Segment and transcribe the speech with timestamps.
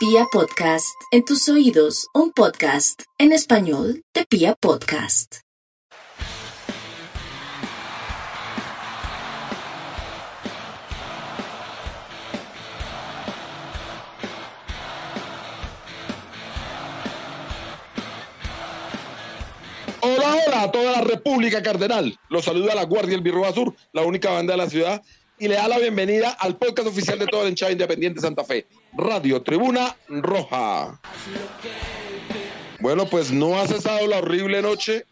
[0.00, 5.40] Pia Podcast, en tus oídos, un podcast en español de Pia Podcast.
[20.00, 22.18] Hola, hola a toda la República Cardenal.
[22.30, 25.02] Los saluda la Guardia del Birro Azul, la única banda de la ciudad,
[25.40, 28.66] y le da la bienvenida al podcast oficial de toda la hinchada independiente Santa Fe,
[28.92, 31.00] Radio Tribuna Roja.
[32.78, 35.06] Bueno, pues no ha cesado la horrible noche,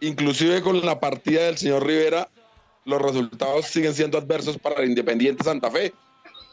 [0.00, 2.30] inclusive con la partida del señor Rivera,
[2.86, 5.92] los resultados siguen siendo adversos para el Independiente Santa Fe.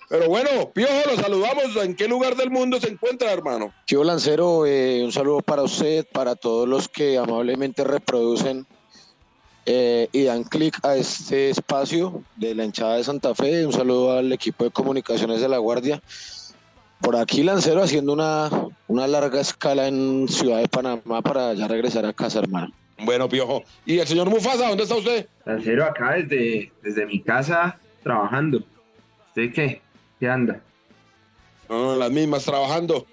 [0.09, 1.73] Pero bueno, Piojo, lo saludamos.
[1.77, 3.73] ¿En qué lugar del mundo se encuentra, hermano?
[3.85, 8.67] Tío Lancero, eh, un saludo para usted, para todos los que amablemente reproducen
[9.65, 13.65] eh, y dan clic a este espacio de la hinchada de Santa Fe.
[13.65, 16.01] Un saludo al equipo de comunicaciones de La Guardia.
[16.99, 18.49] Por aquí Lancero haciendo una,
[18.87, 22.71] una larga escala en Ciudad de Panamá para ya regresar a casa, hermano.
[22.99, 23.63] Bueno, Piojo.
[23.85, 25.27] ¿Y el señor Mufasa, dónde está usted?
[25.45, 28.63] Lancero acá desde, desde mi casa trabajando.
[29.29, 29.81] ¿Usted qué?
[30.19, 30.61] ¿Qué anda?
[31.67, 33.07] No, las mismas, trabajando.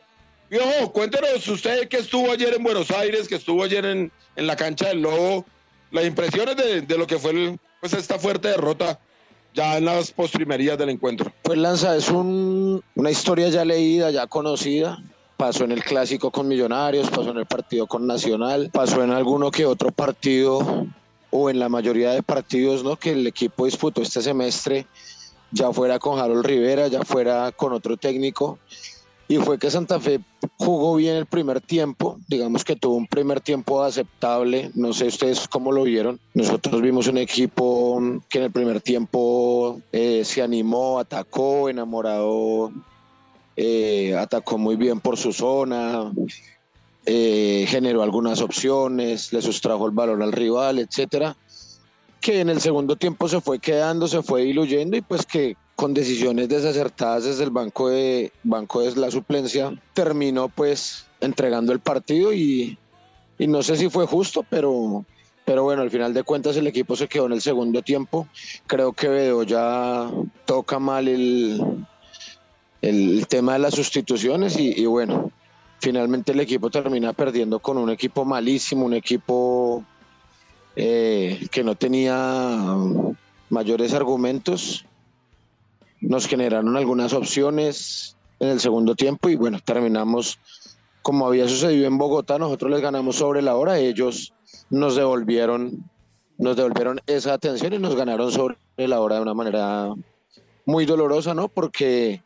[0.48, 4.56] Piojo, cuéntenos usted que estuvo ayer en Buenos Aires, que estuvo ayer en, en la
[4.56, 5.46] cancha del Lobo,
[5.90, 8.98] las impresiones de, de lo que fue el, pues esta fuerte derrota
[9.54, 11.32] ya en las postrimerías del encuentro.
[11.42, 14.98] Pues Lanza, es un- una historia ya leída, ya conocida.
[15.36, 19.50] Pasó en el clásico con Millonarios, pasó en el partido con Nacional, pasó en alguno
[19.50, 20.86] que otro partido
[21.30, 22.96] o en la mayoría de partidos ¿no?
[22.96, 24.86] que el equipo disputó este semestre,
[25.52, 28.58] ya fuera con Harold Rivera, ya fuera con otro técnico.
[29.30, 30.20] Y fue que Santa Fe
[30.56, 35.46] jugó bien el primer tiempo, digamos que tuvo un primer tiempo aceptable, no sé ustedes
[35.46, 36.18] cómo lo vieron.
[36.32, 42.72] Nosotros vimos un equipo que en el primer tiempo eh, se animó, atacó, enamorado,
[43.54, 46.10] eh, atacó muy bien por su zona,
[47.04, 51.36] eh, generó algunas opciones, le sustrajo el balón al rival, etcétera,
[52.20, 55.94] que en el segundo tiempo se fue quedando, se fue diluyendo y pues que con
[55.94, 62.32] decisiones desacertadas desde el banco de, banco de la suplencia terminó pues entregando el partido
[62.32, 62.76] y,
[63.38, 65.04] y no sé si fue justo, pero,
[65.44, 68.26] pero bueno, al final de cuentas el equipo se quedó en el segundo tiempo.
[68.66, 70.10] Creo que Bedoya
[70.44, 71.86] toca mal el,
[72.82, 75.30] el tema de las sustituciones y, y bueno,
[75.78, 79.84] finalmente el equipo termina perdiendo con un equipo malísimo, un equipo
[80.80, 82.64] eh, que no tenía
[83.50, 84.86] mayores argumentos.
[86.00, 90.38] Nos generaron algunas opciones en el segundo tiempo y bueno, terminamos
[91.02, 94.32] como había sucedido en Bogotá, nosotros les ganamos sobre la hora, ellos
[94.70, 95.90] nos devolvieron,
[96.36, 99.92] nos devolvieron esa atención y nos ganaron sobre la hora de una manera
[100.64, 101.48] muy dolorosa, ¿no?
[101.48, 102.22] Porque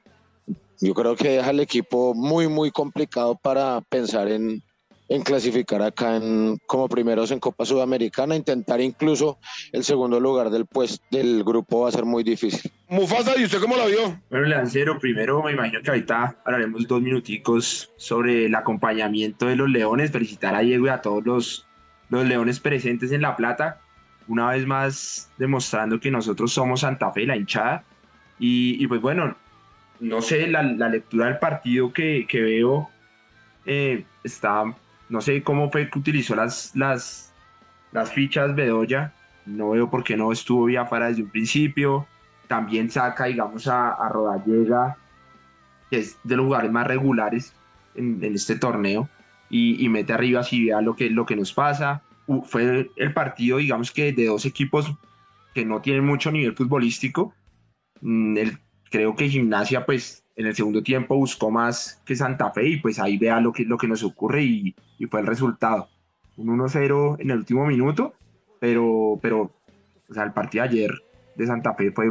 [0.78, 4.62] yo creo que deja al equipo muy, muy complicado para pensar en,
[5.12, 9.38] en clasificar acá en, como primeros en Copa Sudamericana, intentar incluso
[9.70, 12.70] el segundo lugar del, pues, del grupo va a ser muy difícil.
[12.88, 14.18] Mufasa, ¿y usted cómo la vio?
[14.30, 19.68] Bueno, Lancero, primero me imagino que ahorita hablaremos dos minuticos sobre el acompañamiento de los
[19.68, 20.10] Leones.
[20.10, 21.66] Felicitar a Diego y a todos los,
[22.08, 23.80] los Leones presentes en La Plata.
[24.28, 27.84] Una vez más demostrando que nosotros somos Santa Fe, la hinchada.
[28.38, 29.36] Y, y pues bueno,
[30.00, 32.88] no sé, la, la lectura del partido que, que veo
[33.66, 34.74] eh, está,
[35.12, 37.34] no sé cómo fue que utilizó las, las,
[37.92, 39.12] las fichas Bedoya.
[39.44, 42.06] No veo por qué no estuvo Biafara desde un principio.
[42.48, 44.96] También saca, digamos, a, a Rodallega,
[45.90, 47.54] que es de los jugadores más regulares
[47.94, 49.08] en, este torneo,
[49.50, 52.02] y, y mete arriba así vea lo que, lo que nos pasa.
[52.46, 54.90] Fue el partido, digamos que de dos equipos
[55.54, 57.34] que no tienen mucho nivel futbolístico.
[58.00, 58.58] Mm, el-
[58.90, 62.98] creo que Gimnasia, pues, en el segundo tiempo buscó más que Santa Fe, y pues
[62.98, 65.88] ahí vea lo que, lo que nos ocurre, y, y fue el resultado.
[66.37, 68.15] Un 1-0 en el último minuto,
[68.59, 69.50] pero, pero
[70.09, 70.91] o sea, el partido de ayer
[71.34, 72.10] de Santa Fe fue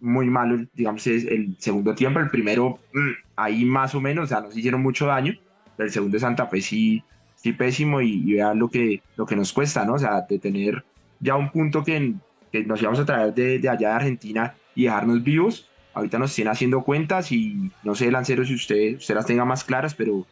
[0.00, 4.40] muy malo, digamos, el segundo tiempo, el primero mm, ahí más o menos, o sea,
[4.40, 5.34] nos hicieron mucho daño,
[5.78, 7.02] el segundo de Santa Fe sí,
[7.34, 9.94] sí pésimo y, y vean lo que, lo que nos cuesta, ¿no?
[9.94, 10.84] O sea, de tener
[11.20, 12.14] ya un punto que,
[12.52, 15.68] que nos íbamos a traer de, de allá de Argentina y dejarnos vivos,
[15.98, 19.64] ahorita nos siguen haciendo cuentas y no sé, Lancero, si usted, usted las tenga más
[19.64, 20.26] claras, pero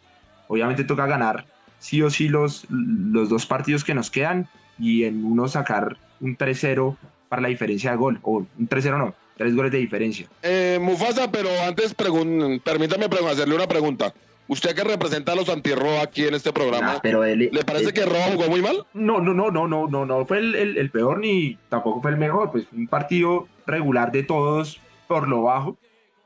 [0.48, 1.44] obviamente toca ganar
[1.78, 4.48] sí o sí los, los dos partidos que nos quedan
[4.78, 6.96] y en uno sacar un 3-0
[7.28, 10.26] para la diferencia de gol, o un 3-0 no, tres goles de diferencia.
[10.42, 14.14] Eh, Mufasa, pero antes pregun- permítame pregun- hacerle una pregunta.
[14.48, 17.86] Usted que representa a los anti-Roa aquí en este programa, Ah, pero él- ¿le parece
[17.86, 18.86] él- que Roa jugó muy mal?
[18.94, 22.12] No, no, no, no, no, no, no fue el, el- el peor ni tampoco fue
[22.12, 25.78] el mejor, pues un partido regular de todos por lo bajo,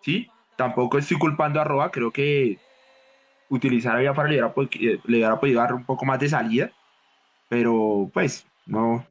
[0.03, 0.29] ¿sí?
[0.57, 2.59] Tampoco estoy culpando a Roa, creo que
[3.49, 6.71] utilizar a le hubiera, le hubiera podido dar un poco más de salida,
[7.49, 9.07] pero pues no,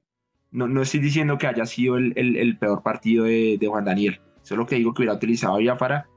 [0.51, 4.21] no, no estoy diciendo que haya sido el, el, peor partido de, de, Juan Daniel,
[4.41, 6.07] solo que digo que hubiera utilizado a Biafara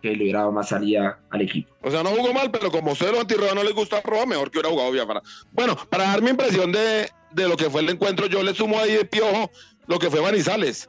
[0.00, 1.74] que le hubiera dado más salida al equipo.
[1.82, 4.50] O sea, no jugó mal, pero como cero antirroba no le gusta a Roa, mejor
[4.50, 5.22] que hubiera jugado Biafara.
[5.52, 8.78] Bueno, para dar mi impresión de, de lo que fue el encuentro, yo le sumo
[8.78, 9.50] ahí de piojo
[9.86, 10.88] lo que fue Manizales.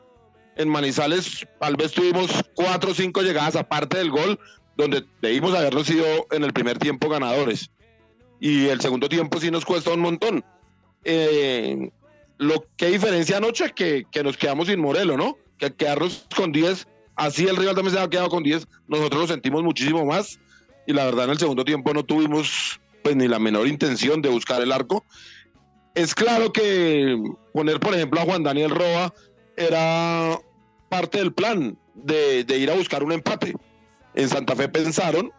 [0.61, 4.39] En Manizales tal vez tuvimos cuatro o cinco llegadas aparte del gol,
[4.77, 7.71] donde debimos haberlo sido en el primer tiempo ganadores.
[8.39, 10.43] Y el segundo tiempo sí nos cuesta un montón.
[11.03, 11.89] Eh,
[12.37, 15.37] lo que diferencia anoche que, que nos quedamos sin Morelo, ¿no?
[15.57, 19.27] Que quedarnos con 10, así el rival también se ha quedado con 10, nosotros lo
[19.27, 20.39] sentimos muchísimo más.
[20.87, 24.29] Y la verdad en el segundo tiempo no tuvimos pues ni la menor intención de
[24.29, 25.05] buscar el arco.
[25.95, 27.21] Es claro que
[27.53, 29.13] poner, por ejemplo, a Juan Daniel Roa
[29.57, 30.39] era
[30.91, 33.55] parte del plan de, ir a buscar un empate
[34.13, 35.31] en Santa Fe pensaron,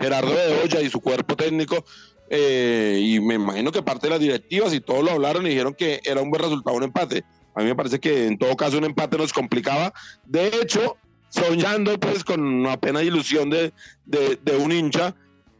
[0.00, 1.84] Gerardo de Olla y su cuerpo técnico,
[2.28, 5.74] eh, y me imagino que parte de las directivas y todos lo hablaron y dijeron
[5.74, 7.24] que era un buen resultado un empate.
[7.54, 9.94] A mí me parece que en todo caso un empate nos complicaba.
[10.24, 10.96] De hecho,
[11.28, 13.72] soñando pues con una pena ilusión de,
[14.06, 15.14] de un hincha,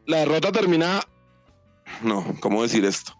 [0.06, 1.02] la derrota termina,
[2.02, 3.16] no, ¿cómo decir esto?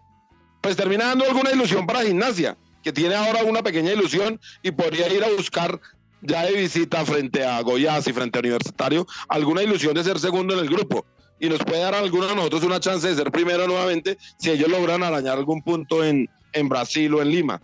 [0.61, 2.57] Pues termina dando alguna ilusión para gimnasia,
[2.87, 5.77] que tiene ahora una pequeña ilusión y podría ir a buscar
[6.21, 10.53] ya de visita frente a Goiás y frente a Universitario, alguna ilusión de ser segundo
[10.53, 11.05] en el grupo.
[11.37, 14.51] Y nos puede dar a algunos de nosotros una chance de ser primero nuevamente si
[14.51, 17.61] ellos logran arañar algún punto en, en Brasil o en Lima.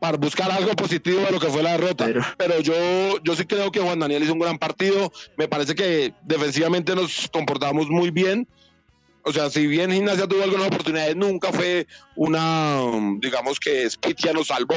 [0.00, 2.06] Para buscar algo positivo de lo que fue la derrota.
[2.38, 5.12] Pero, yo, yo sí creo que Juan Daniel hizo un gran partido.
[5.36, 8.48] Me parece que defensivamente nos comportamos muy bien
[9.28, 11.86] o sea, si bien Gimnasia tuvo algunas oportunidades, nunca fue
[12.16, 12.80] una,
[13.18, 14.74] digamos que Spitia nos salvó,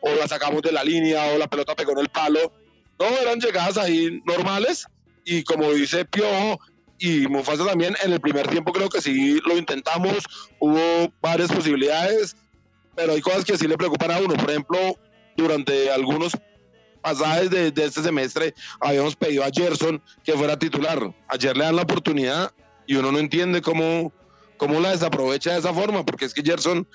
[0.00, 2.52] o la sacamos de la línea, o la pelota pegó en el palo.
[3.00, 4.86] No, eran llegadas ahí normales,
[5.24, 6.60] y como dice Piojo
[7.00, 10.24] y Mufasa también, en el primer tiempo creo que sí lo intentamos,
[10.60, 12.36] hubo varias posibilidades,
[12.94, 14.34] pero hay cosas que sí le preocupan a uno.
[14.34, 14.78] Por ejemplo,
[15.36, 16.36] durante algunos
[17.02, 21.12] pasajes de, de este semestre habíamos pedido a Gerson que fuera titular.
[21.26, 22.52] Ayer le dan la oportunidad
[22.88, 24.12] y uno no entiende cómo,
[24.56, 26.88] cómo la desaprovecha de esa forma, porque es que Gerson,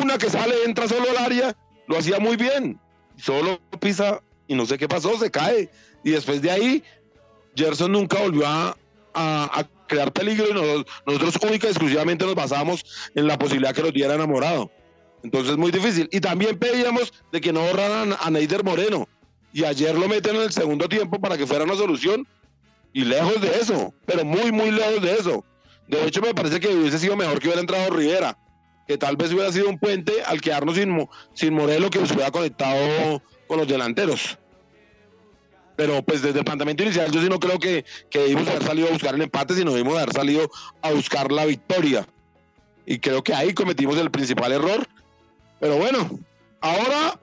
[0.00, 1.56] una que sale, entra solo al área,
[1.88, 2.80] lo hacía muy bien,
[3.18, 5.68] solo pisa y no sé qué pasó, se cae.
[6.04, 6.84] Y después de ahí,
[7.56, 8.76] Gerson nunca volvió a,
[9.86, 10.54] crear peligro y
[11.06, 12.84] nosotros, única y exclusivamente nos basábamos
[13.14, 14.70] en la posibilidad que nos diera enamorado.
[15.24, 16.08] Entonces es muy difícil.
[16.12, 19.08] Y también pedíamos de que no borraran a Neider Moreno.
[19.52, 22.26] Y ayer lo meten en el segundo tiempo para que fuera una solución
[22.94, 25.44] y lejos de eso, pero muy, muy lejos de eso.
[25.88, 28.38] De hecho, me parece que hubiese sido mejor que hubiera entrado Rivera,
[28.86, 32.30] que tal vez hubiera sido un puente al quedarnos sin, sin Morelo que se hubiera
[32.30, 34.38] conectado con los delanteros.
[35.76, 38.88] Pero pues desde el planteamiento inicial yo sí no creo que, que debimos haber salido
[38.88, 40.48] a buscar el empate, sino debimos haber salido
[40.80, 42.06] a buscar la victoria.
[42.86, 44.86] Y creo que ahí cometimos el principal error.
[45.58, 46.20] Pero bueno,
[46.60, 47.18] ahora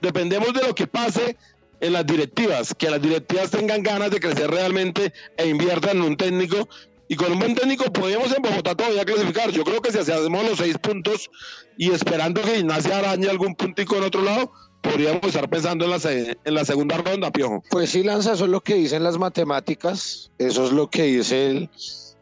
[0.00, 1.36] dependemos de lo que pase
[1.80, 6.16] en las directivas, que las directivas tengan ganas de crecer realmente e inviertan en un
[6.16, 6.68] técnico.
[7.08, 9.50] Y con un buen técnico podemos en Bogotá todavía clasificar.
[9.52, 11.30] Yo creo que si hacemos los seis puntos
[11.76, 14.50] y esperando que Ignacia arañe algún puntico en otro lado,
[14.82, 15.98] podríamos estar pensando en la,
[16.44, 17.62] en la segunda ronda, Piojo.
[17.70, 21.68] Pues sí, Lanza, eso es lo que dicen las matemáticas, eso es lo que dice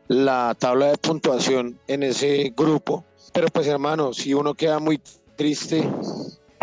[0.08, 3.04] la tabla de puntuación en ese grupo.
[3.32, 5.00] Pero pues hermano, si uno queda muy
[5.36, 5.88] triste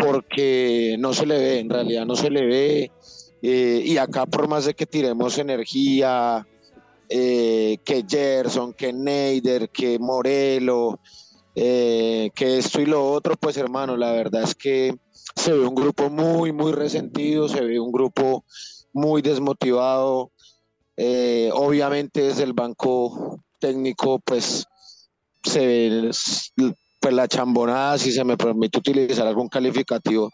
[0.02, 2.92] porque no se le ve, en realidad no se le ve.
[3.40, 6.46] Eh, y acá por más de que tiremos energía,
[7.08, 10.98] eh, que Gerson, que Neider, que Morelo,
[11.54, 14.94] eh, que esto y lo otro, pues hermano, la verdad es que
[15.36, 18.44] se ve un grupo muy, muy resentido, se ve un grupo
[18.92, 20.30] muy desmotivado.
[21.54, 24.66] obviamente desde el banco técnico, pues
[25.42, 26.10] se ve
[27.02, 30.30] pues la chambonada, si se me permite utilizar algún calificativo,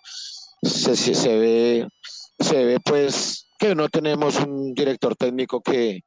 [0.63, 1.89] se, se, ve,
[2.39, 6.03] se ve pues que no tenemos un director técnico que,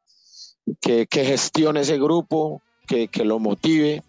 [0.80, 4.04] que, gestione ese grupo, que, lo motive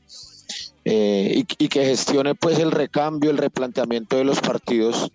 [0.85, 5.11] eh, y, que gestione pues el recambio, el replanteamiento de los partidos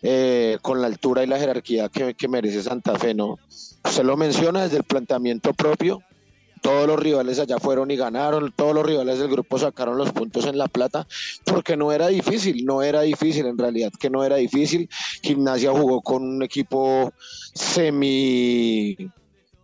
[0.00, 3.36] eh, con la altura y la jerarquía que, que merece Santa Fe, ¿no?
[3.84, 6.02] Se lo menciona desde el planteamiento propio,
[6.60, 10.46] todos los rivales allá fueron y ganaron, todos los rivales del grupo sacaron los puntos
[10.46, 11.06] en La Plata,
[11.44, 14.88] porque no era difícil, no era difícil, en realidad que no era difícil.
[15.22, 17.12] Gimnasia jugó con un equipo
[17.54, 18.96] semi...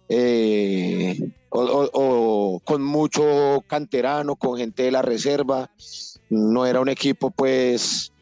[0.08, 1.18] Eh,
[1.58, 5.70] o, con mucho canterano, con gente de la reserva,
[6.28, 8.12] no era un equipo pues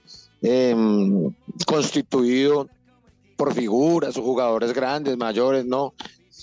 [0.43, 1.35] em,
[1.66, 2.69] constituido
[3.37, 5.95] por figuras o jugadores grandes, mayores, no,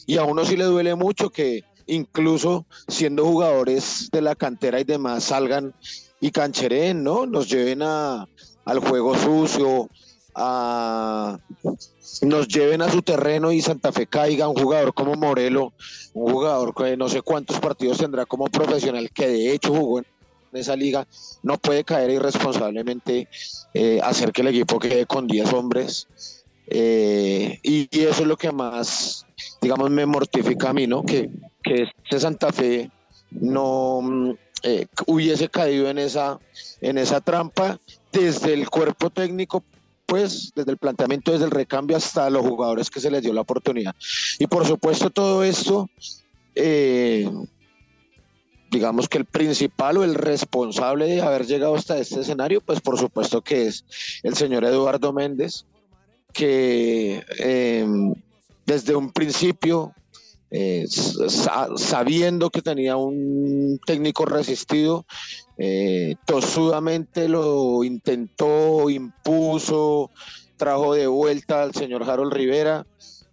[0.06, 4.86] y a uno sí le duele mucho que incluso siendo jugadores de la cantera y
[4.86, 5.74] demás salgan
[6.20, 7.26] y cancheren, ¿no?
[7.26, 8.28] Nos lleven a,
[8.66, 9.90] al juego sucio,
[10.34, 11.38] a,
[12.22, 15.74] nos lleven a su terreno y Santa Fe caiga un jugador como Morelo,
[16.14, 20.06] un jugador que no sé cuántos partidos tendrá como profesional, que de hecho jugó en
[20.54, 21.06] esa liga,
[21.44, 23.28] no puede caer irresponsablemente
[23.74, 26.08] eh, hacer que el equipo quede con 10 hombres.
[26.68, 29.26] Eh, y, eso es lo que más,
[29.62, 31.04] digamos, me mortifica a mí, ¿no?
[31.04, 31.30] Que,
[31.64, 32.90] que este Santa Fe
[33.32, 36.40] no eh, hubiese caído en esa,
[36.82, 37.80] en esa trampa
[38.12, 39.64] desde el cuerpo técnico
[40.12, 43.42] pues desde el planteamiento, desde el recambio hasta los jugadores que se les dio la
[43.42, 43.96] oportunidad.
[44.40, 45.90] Y por supuesto todo esto,
[46.54, 47.32] eh,
[48.70, 53.00] digamos que el principal o el responsable de haber llegado hasta este escenario, pues por
[53.00, 53.86] supuesto que es
[54.24, 55.66] el señor Eduardo Méndez,
[56.34, 57.88] que eh,
[58.66, 59.94] desde un principio
[60.52, 65.06] eh, sabiendo que tenía un técnico resistido,
[65.58, 70.12] eh, tosudamente lo intentó, impuso,
[70.58, 72.86] trajo de vuelta al señor Harold Rivera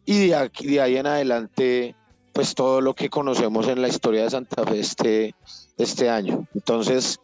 [0.06, 1.96] y de, aquí, de ahí en adelante
[2.32, 5.34] pues todo lo que conocemos en la historia de Santa Fe este,
[5.76, 6.46] este año.
[6.54, 7.18] Entonces,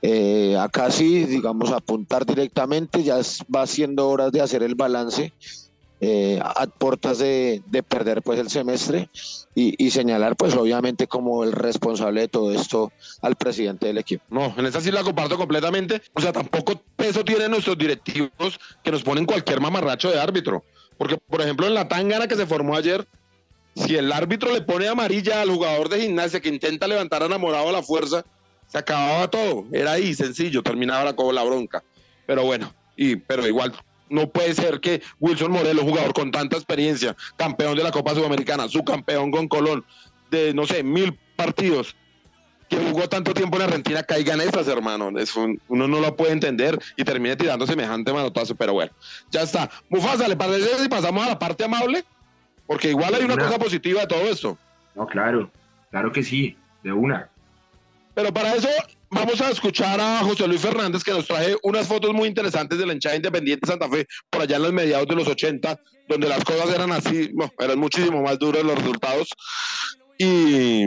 [0.00, 3.18] eh, acá sí, digamos, apuntar directamente, ya
[3.54, 5.32] va siendo horas de hacer el balance
[6.02, 6.66] eh, a
[7.18, 9.10] de, perder pues el semestre
[9.54, 12.90] y, señalar pues obviamente como el responsable de todo esto
[13.20, 14.24] al presidente del equipo.
[14.30, 16.00] No, en esa sí la comparto completamente.
[16.14, 20.64] O sea, tampoco peso tienen nuestros directivos que nos ponen cualquier mamarracho de árbitro.
[20.96, 23.06] Porque, por ejemplo, en la tangana que se formó ayer,
[23.74, 27.72] si el árbitro le pone amarilla al jugador de gimnasia que intenta levantar enamorado a
[27.72, 28.24] la fuerza,
[28.66, 29.66] se acababa todo.
[29.72, 31.82] Era ahí, sencillo, terminaba la, la bronca.
[32.26, 33.74] Pero bueno, y, pero igual
[34.10, 38.68] no puede ser que Wilson Morelos, jugador con tanta experiencia, campeón de la Copa Sudamericana,
[38.68, 39.84] subcampeón con Colón,
[40.30, 41.96] de no sé, mil partidos,
[42.68, 45.10] que jugó tanto tiempo en Argentina, caigan esas, hermano.
[45.68, 48.92] uno no lo puede entender y termine tirando semejante manotazo, pero bueno,
[49.30, 49.70] ya está.
[49.88, 52.04] Mufasa, ¿le parece si pasamos a la parte amable?
[52.66, 54.58] Porque igual hay una, una cosa positiva de todo esto.
[54.94, 55.50] No, claro,
[55.90, 57.28] claro que sí, de una.
[58.14, 58.68] Pero para eso
[59.10, 62.86] vamos a escuchar a José Luis Fernández que nos traje unas fotos muy interesantes de
[62.86, 66.44] la hinchada independiente Santa Fe por allá en los mediados de los 80, donde las
[66.44, 69.28] cosas eran así, bueno, eran muchísimo más duros los resultados.
[70.18, 70.84] Y,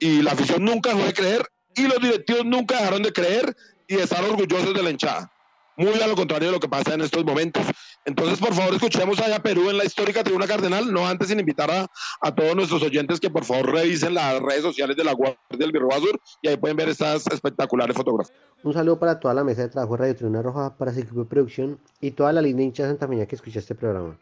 [0.00, 1.46] y la afición nunca dejó de creer
[1.76, 3.54] y los directivos nunca dejaron de creer
[3.86, 5.30] y de estar orgullosos de la hinchada
[5.76, 7.64] muy a lo contrario de lo que pasa en estos momentos.
[8.06, 11.70] Entonces, por favor, escuchemos allá Perú en la histórica tribuna cardenal, no antes sin invitar
[11.70, 11.86] a,
[12.20, 15.72] a, todos nuestros oyentes que por favor revisen las redes sociales de la Guardia del
[15.72, 18.36] Birroba Sur y ahí pueden ver estas espectaculares fotografías.
[18.62, 21.20] Un saludo para toda la mesa de trabajo de Radio Tribuna Roja, para su equipo
[21.20, 24.18] de producción y toda la línea hincha de Santa Feña que escucha este programa.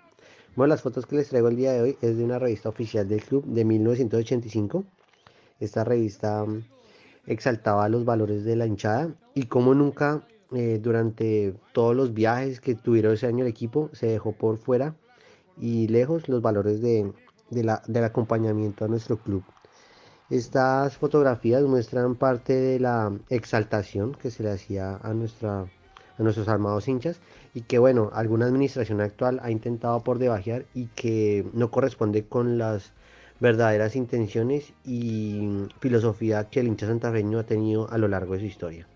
[0.54, 3.08] Bueno, las fotos que les traigo el día de hoy es de una revista oficial
[3.08, 4.84] del club de 1985.
[5.58, 6.62] Esta revista mm,
[7.26, 12.74] exaltaba los valores de la hinchada y como nunca eh, durante todos los viajes que
[12.74, 14.94] tuvieron ese año el equipo, se dejó por fuera
[15.58, 17.12] y lejos los valores de,
[17.50, 19.44] del acompañamiento a nuestro club.
[20.30, 25.66] Estas fotografías muestran parte de la exaltación que se le hacía a, nuestra,
[26.18, 27.20] a nuestros armados hinchas
[27.52, 32.56] y que bueno, alguna administración actual ha intentado por debajear y que no corresponde con
[32.56, 32.92] las
[33.40, 38.46] verdaderas intenciones y filosofía que el hincha santafeño ha tenido a lo largo de su
[38.46, 38.86] historia.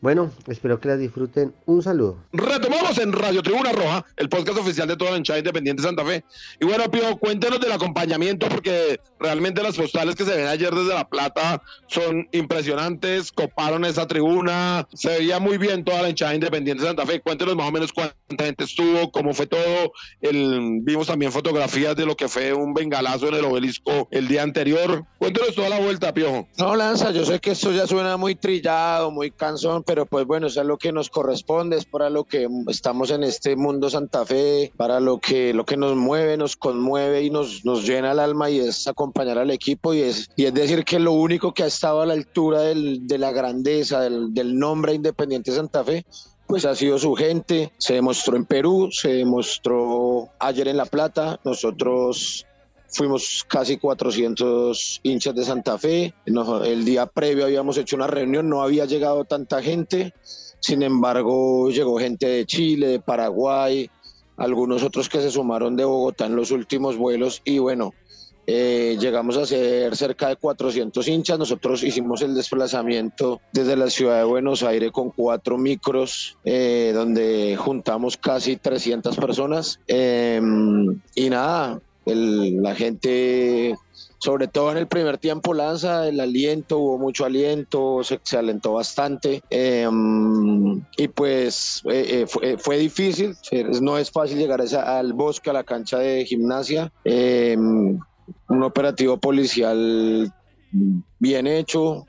[0.00, 1.52] Bueno, espero que las disfruten.
[1.66, 2.18] Un saludo.
[2.32, 6.04] Retomamos en Radio Tribuna Roja, el podcast oficial de toda la hinchada independiente de Santa
[6.04, 6.24] Fe.
[6.60, 10.94] Y bueno, Pío, cuéntenos del acompañamiento, porque realmente las postales que se ven ayer desde
[10.94, 13.32] La Plata son impresionantes.
[13.32, 17.20] Coparon esa tribuna, se veía muy bien toda la hinchada independiente de Santa Fe.
[17.20, 19.92] Cuéntenos más o menos cuánta gente estuvo, cómo fue todo.
[20.20, 24.44] El, vimos también fotografías de lo que fue un bengalazo en el obelisco el día
[24.44, 25.04] anterior.
[25.18, 26.46] Cuéntenos toda la vuelta, Piojo.
[26.56, 30.48] No, Lanza, yo sé que esto ya suena muy trillado, muy cansón pero pues bueno,
[30.48, 34.26] eso es lo que nos corresponde, es para lo que estamos en este mundo Santa
[34.26, 38.18] Fe, para lo que, lo que nos mueve, nos conmueve y nos, nos llena el
[38.18, 41.62] alma y es acompañar al equipo y es, y es decir que lo único que
[41.62, 46.04] ha estado a la altura del, de la grandeza, del, del nombre Independiente Santa Fe,
[46.46, 51.40] pues ha sido su gente, se demostró en Perú, se demostró ayer en La Plata,
[51.44, 52.44] nosotros
[52.88, 56.14] fuimos casi 400 hinchas de Santa Fe.
[56.24, 60.14] el día previo habíamos hecho una reunión, no había llegado tanta gente,
[60.60, 63.90] sin embargo llegó gente de Chile, de Paraguay,
[64.36, 67.92] algunos otros que se sumaron de Bogotá en los últimos vuelos y bueno,
[68.50, 71.38] eh, llegamos a ser cerca de 400 hinchas.
[71.38, 77.56] Nosotros hicimos el desplazamiento desde la ciudad de Buenos Aires con cuatro micros, eh, donde
[77.58, 79.80] juntamos casi 300 personas.
[79.86, 81.78] Em, y nada,
[82.14, 83.74] la gente,
[84.18, 89.42] sobre todo en el primer tiempo, lanza el aliento, hubo mucho aliento, se, alentó bastante.
[89.50, 93.36] Em, y pues eh, eh, eh, fue, difícil,
[93.80, 96.92] no es fácil llegar al bosque, a la cancha de gimnasia.
[97.04, 97.98] Em,
[98.48, 100.32] un operativo policial
[101.18, 102.06] bien hecho,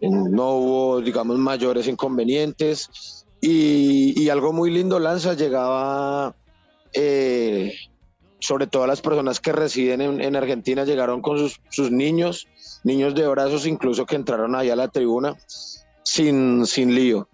[0.00, 3.24] no hubo, digamos, mayores inconvenientes.
[3.40, 6.34] Y, algo muy lindo, Lanza, llegaba
[8.38, 11.38] sobre todo las personas que residen en, Argentina, llegaron con
[11.70, 12.46] sus, niños,
[12.84, 15.36] niños de brazos incluso que entraron ahí a la tribuna
[16.02, 17.28] sin, sin lío.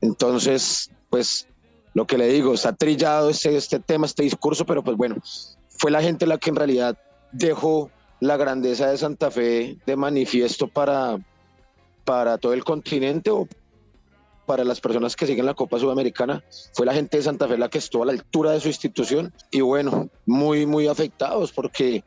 [0.00, 1.46] Entonces, pues
[1.94, 5.16] lo que le digo, está trillado este, este tema, este discurso, pero pues bueno,
[5.68, 6.98] fue la gente la que en realidad
[7.32, 11.18] dejó la grandeza de Santa Fe de manifiesto para,
[12.04, 13.46] para todo el continente o
[14.48, 16.42] para las personas que siguen la Copa Sudamericana.
[16.72, 19.30] Fue la gente de Santa Fe la que estuvo a la altura de su institución
[19.50, 22.02] y bueno, muy, muy afectados porque,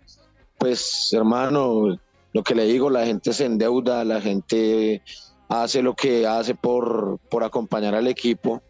[0.58, 2.00] pues, hermano,
[2.34, 5.04] lo que le digo, la gente se endeuda, la gente
[5.50, 8.64] hace lo que hace por, por acompañar al equipo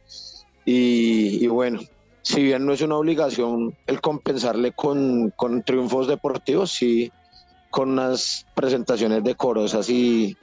[0.65, 1.79] y, bueno,
[2.23, 7.09] si bien no es una obligación el compensarle con, con triunfos deportivos, sí
[7.69, 10.35] con unas presentaciones decorosas y,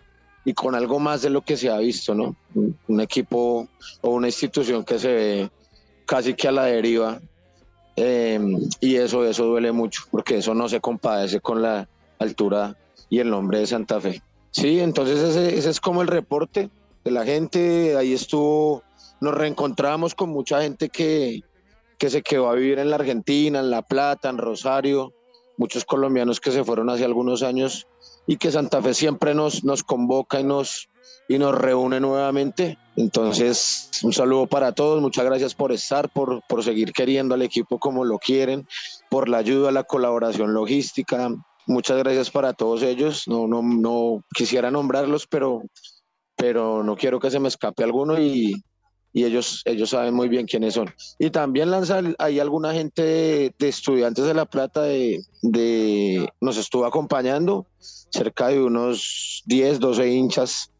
[0.48, 2.34] y con algo más de lo que se ha visto, ¿no?
[2.54, 3.68] Un equipo
[4.00, 5.50] o una institución que se ve
[6.06, 7.20] casi que a la deriva.
[7.96, 11.86] Em, y eso, eso duele mucho, porque eso no se compadece con la
[12.18, 12.74] altura
[13.10, 14.22] y el nombre de Santa Fe.
[14.50, 16.70] Sí, entonces ese, ese es como el reporte
[17.04, 17.94] de la gente.
[17.98, 18.82] Ahí estuvo,
[19.20, 21.42] nos reencontramos con mucha gente que,
[21.98, 25.12] que se quedó a vivir en la Argentina, en La Plata, en Rosario,
[25.58, 27.86] muchos colombianos que se fueron hace algunos años
[28.28, 30.90] y que Santa Fe siempre nos, nos convoca y nos,
[31.28, 32.76] y nos reúne nuevamente.
[32.94, 37.78] Entonces, un saludo para todos, muchas gracias por estar, por, por seguir queriendo al equipo
[37.78, 38.68] como lo quieren,
[39.08, 41.30] por la ayuda, la colaboración logística.
[41.66, 43.26] Muchas gracias para todos ellos.
[43.28, 45.62] No, no, no quisiera nombrarlos, pero,
[46.36, 48.62] pero no quiero que se me escape alguno y,
[49.18, 50.94] y ellos, ellos saben muy bien quiénes son.
[51.18, 56.84] Y también lanza hay alguna gente de, estudiantes de La Plata de, de, nos estuvo
[56.84, 60.70] acompañando, cerca de unos 10, 12 hinchas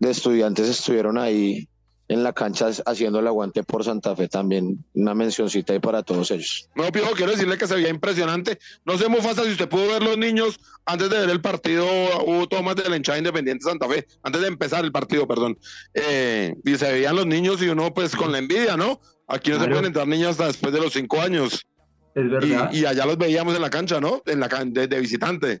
[0.00, 1.66] de estudiantes estuvieron ahí
[2.08, 4.84] en la cancha haciendo el aguante por Santa Fe también.
[4.94, 6.68] Una mencioncita ahí para todos ellos.
[6.74, 8.58] No, Piojo, quiero decirle que se veía impresionante.
[8.84, 11.86] No sé, Mufasa, si usted pudo ver los niños antes de ver el partido,
[12.24, 15.58] hubo tomas de la hinchada independiente Santa Fe, antes de empezar el partido, perdón.
[15.92, 19.00] Eh, y se veían los niños y uno, pues, con la envidia, ¿no?
[19.26, 21.66] Aquí no se pueden entrar niños hasta después de los cinco años.
[22.14, 22.72] Es verdad.
[22.72, 24.22] Y, allá los veíamos en la cancha, ¿no?
[24.24, 25.60] En la de, de visitante.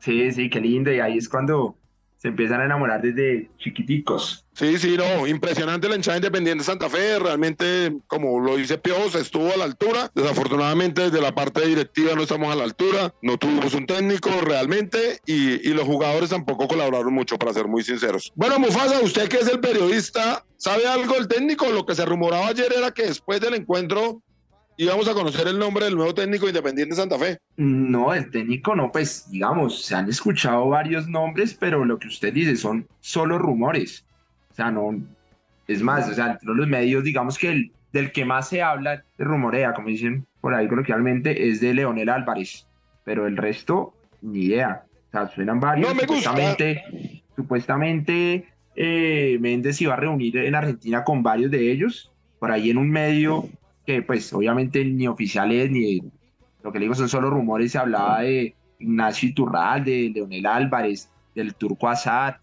[0.00, 0.92] Sí, sí, qué lindo.
[0.92, 1.78] Y ahí es cuando
[2.24, 4.46] se empiezan a enamorar desde chiquiticos.
[4.54, 9.14] Sí, sí, no, impresionante la hinchada independiente de Santa Fe, realmente, como lo dice Piojos,
[9.14, 13.36] estuvo a la altura, desafortunadamente desde la parte directiva no estamos a la altura, no
[13.36, 18.32] tuvimos un técnico realmente y, y los jugadores tampoco colaboraron mucho, para ser muy sinceros.
[18.36, 21.66] Bueno, Mufasa, usted que es el periodista, ¿sabe algo del técnico?
[21.72, 24.22] Lo que se rumoraba ayer era que después del encuentro
[24.76, 27.38] y vamos a conocer el nombre del nuevo técnico independiente de Santa Fe.
[27.56, 32.32] No, el técnico no, pues digamos, se han escuchado varios nombres, pero lo que usted
[32.32, 34.04] dice son solo rumores.
[34.50, 35.00] O sea, no,
[35.68, 39.04] es más, o sea, entre los medios, digamos que el del que más se habla,
[39.16, 42.66] de rumorea, como dicen por ahí coloquialmente, es de Leonel Álvarez,
[43.04, 44.84] pero el resto, ni idea.
[45.08, 45.88] O sea, suenan varios.
[45.88, 47.24] No me supuestamente, gusta.
[47.36, 52.10] Supuestamente, eh, Méndez iba a reunir en Argentina con varios de ellos,
[52.40, 53.48] por ahí en un medio
[53.86, 56.00] que pues obviamente ni oficiales ni
[56.62, 61.10] lo que le digo son solo rumores, se hablaba de Ignacio Iturral, de Leonel Álvarez,
[61.34, 62.36] del Turco Asad,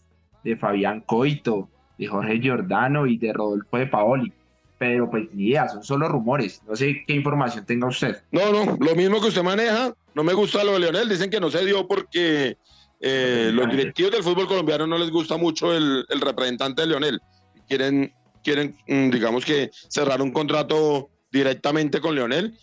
[0.43, 4.33] de Fabián Coito, de Jorge Giordano y de Rodolfo de Paoli.
[4.77, 6.61] Pero pues ni idea, son solo rumores.
[6.67, 8.23] No sé qué información tenga usted.
[8.31, 9.93] No, no, lo mismo que usted maneja.
[10.15, 11.07] No me gusta lo de Leonel.
[11.07, 12.57] Dicen que no se dio porque
[12.99, 17.21] eh, los directivos del fútbol colombiano no les gusta mucho el, el representante de Leonel.
[17.67, 18.11] Quieren,
[18.43, 22.57] quieren, mm, digamos que cerrar un contrato directamente con Leonel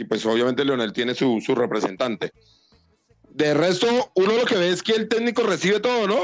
[0.00, 2.32] y pues obviamente Leonel tiene su, su representante.
[3.28, 6.22] De resto, uno lo que ve es que el técnico recibe todo, ¿no?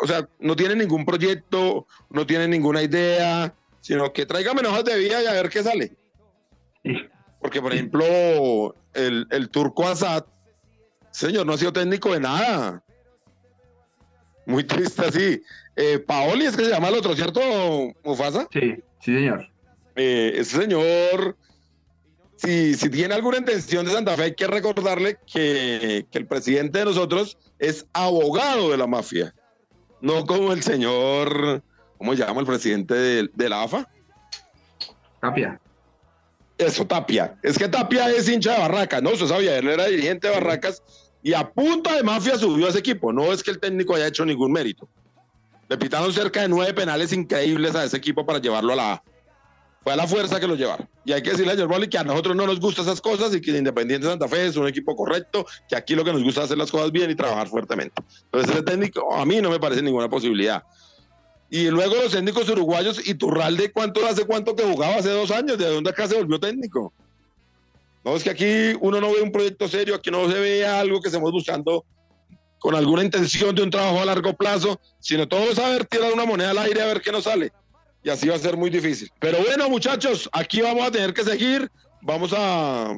[0.00, 4.96] O sea, no tiene ningún proyecto, no tiene ninguna idea, sino que traiga hojas de
[4.96, 5.92] vida y a ver qué sale.
[7.40, 10.24] Porque, por ejemplo, el, el turco Assad,
[11.10, 12.82] señor, no ha sido técnico de nada.
[14.46, 15.42] Muy triste así.
[15.74, 17.40] Eh, Paoli es que se llama el otro, ¿cierto,
[18.04, 18.46] Mufasa?
[18.52, 19.55] Sí, sí, señor
[19.96, 21.36] eh, ese señor,
[22.36, 26.80] si, si, tiene alguna intención de Santa Fe, hay que recordarle que, que, el presidente
[26.80, 29.34] de nosotros es abogado de la mafia,
[30.00, 31.62] no como el señor,
[31.98, 33.88] ¿cómo se llama el presidente de, de la AFA?
[35.20, 35.58] Tapia.
[36.58, 37.36] Eso, Tapia.
[37.42, 39.10] Es que Tapia es hincha de Barracas, ¿no?
[39.10, 40.82] Usted sabía, él era dirigente de Barracas
[41.22, 43.12] y a punta de mafia subió a ese equipo.
[43.12, 44.88] No es que el técnico haya hecho ningún mérito.
[45.68, 49.02] Le pitaron cerca de nueve penales increíbles a ese equipo para llevarlo a la A.
[49.86, 50.88] Fue a la fuerza que lo llevaron.
[51.04, 53.40] Y hay que decirle a George que a nosotros no nos gustan esas cosas y
[53.40, 56.46] que Independiente Santa Fe es un equipo correcto, que aquí lo que nos gusta es
[56.46, 57.94] hacer las cosas bien y trabajar fuertemente.
[58.24, 60.64] Entonces, ese técnico a mí no me parece ninguna posibilidad.
[61.50, 64.96] Y luego los técnicos uruguayos, y Turralde, ¿cuánto hace cuánto que jugaba?
[64.96, 66.92] Hace dos años, ¿de dónde acá se volvió técnico?
[68.04, 71.00] No, es que aquí uno no ve un proyecto serio, aquí no se ve algo
[71.00, 71.84] que estemos buscando
[72.58, 76.24] con alguna intención de un trabajo a largo plazo, sino todo es saber tirar una
[76.24, 77.52] moneda al aire a ver qué nos sale.
[78.06, 79.10] Y así va a ser muy difícil.
[79.18, 81.68] Pero bueno, muchachos, aquí vamos a tener que seguir,
[82.02, 82.94] vamos a,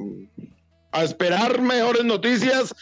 [0.92, 2.74] a esperar mejores noticias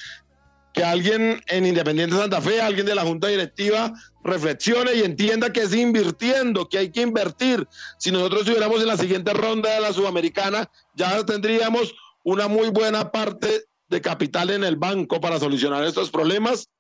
[0.73, 3.93] que alguien en Independiente Santa Fe, alguien de la Junta Directiva,
[4.25, 7.65] reflexione y entienda que es invirtiendo, que hay que invertir.
[7.97, 13.13] Si nosotros estuviéramos en la siguiente ronda de la Sudamericana, ya tendríamos una muy buena
[13.13, 16.71] parte de capital en el banco para solucionar estos problemas.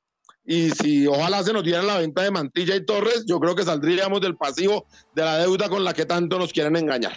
[0.47, 3.65] Y si ojalá se nos diera la venta de Mantilla y Torres, yo creo que
[3.65, 7.17] saldríamos del pasivo de la deuda con la que tanto nos quieren engañar.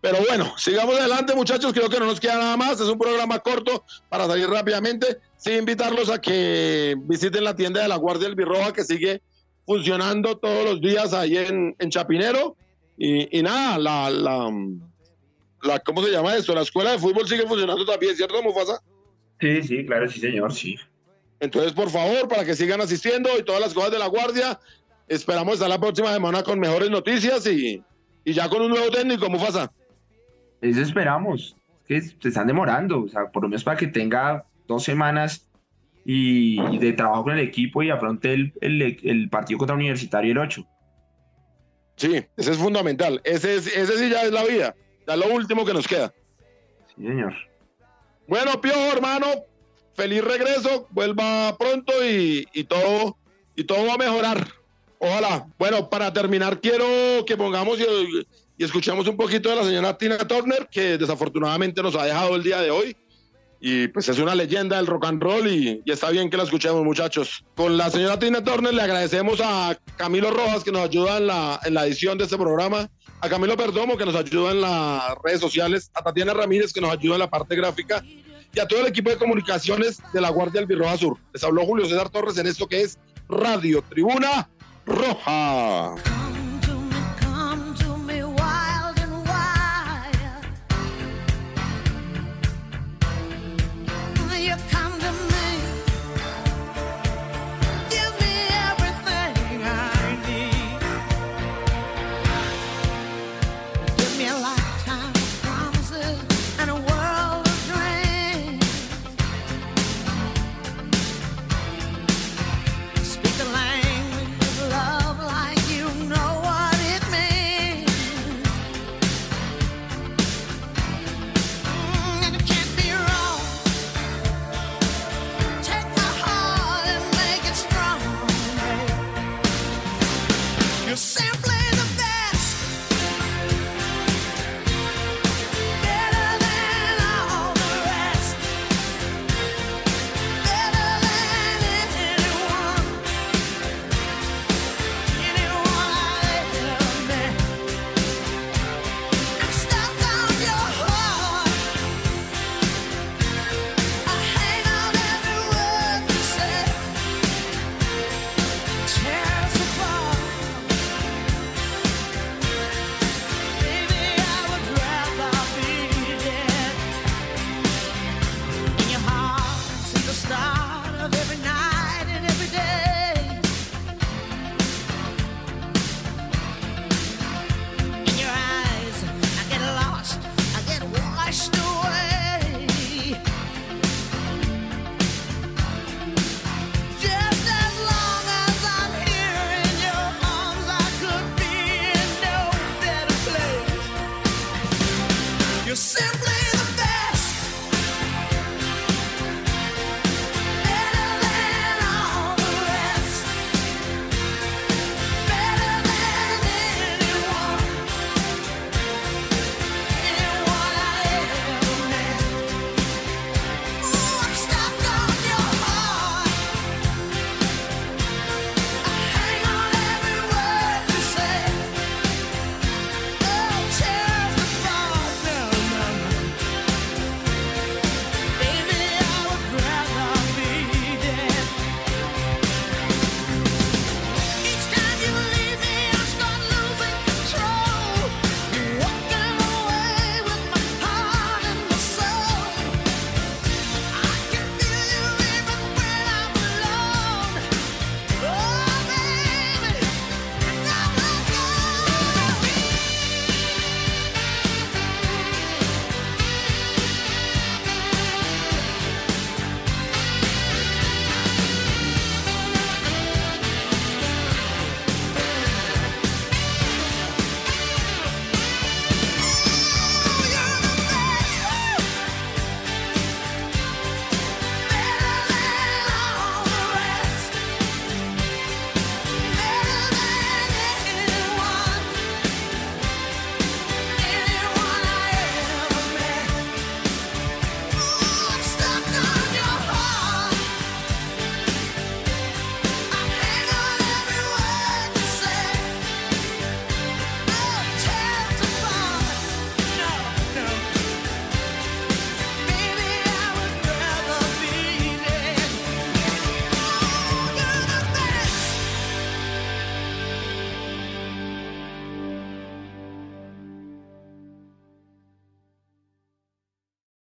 [0.00, 3.38] Pero bueno, sigamos adelante muchachos, creo que no nos queda nada más, es un programa
[3.38, 8.34] corto para salir rápidamente, sí invitarlos a que visiten la tienda de la Guardia del
[8.34, 9.22] Birroja que sigue
[9.64, 12.56] funcionando todos los días ahí en, Chapinero
[12.98, 16.52] y, nada, la, la, ¿cómo se llama esto?
[16.52, 18.82] La escuela de fútbol sigue funcionando también, ¿cierto Mufasa?
[19.40, 20.76] Sí, sí, claro, sí señor, sí.
[21.42, 24.60] Entonces, por favor, para que sigan asistiendo y todas las cosas de la Guardia,
[25.08, 27.82] esperamos estar la próxima semana con mejores noticias y,
[28.24, 29.72] y ya con un nuevo técnico, Mufasa.
[30.60, 31.56] Eso esperamos.
[31.88, 33.02] Es que se están demorando.
[33.02, 35.50] O sea, por lo menos para que tenga dos semanas
[36.04, 40.38] y de trabajo con el equipo y afronte el, el, el partido contra Universitario el
[40.38, 40.64] 8.
[41.96, 43.20] Sí, ese es fundamental.
[43.24, 44.76] Ese, es, ese sí ya es la vida.
[45.08, 46.14] Ya es lo último que nos queda.
[46.94, 47.34] Sí, señor.
[48.28, 49.26] Bueno, Piojo, hermano,
[49.94, 50.86] feliz regreso.
[50.90, 53.16] Vuelva pronto y, y, todo,
[53.56, 54.46] y todo va a mejorar.
[54.98, 55.46] Ojalá.
[55.58, 57.84] Bueno, para terminar, quiero que pongamos y,
[58.62, 62.60] y un poquito de la señora Tina Turner, que desafortunadamente nos ha dejado el día
[62.60, 62.96] de hoy.
[63.64, 66.42] Y pues es una leyenda del rock and roll y, y, está bien que la
[66.42, 67.44] escuchemos, muchachos.
[67.54, 71.60] Con la señora Tina Turner le agradecemos a Camilo Rojas, que nos ayuda en la,
[71.64, 75.40] en la edición de este programa, a Camilo Perdomo, que nos ayuda en las redes
[75.40, 78.02] sociales, a Tatiana Ramírez, que nos ayuda en la parte gráfica,
[78.54, 81.18] y a todo el equipo de comunicaciones de la Guardia del Birroja Sur.
[81.32, 84.48] Les habló Julio César Torres en esto que es Radio Tribuna
[84.86, 86.21] Roja.